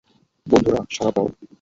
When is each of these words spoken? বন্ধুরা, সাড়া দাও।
বন্ধুরা, 0.47 0.81
সাড়া 0.91 1.11
দাও। 1.15 1.27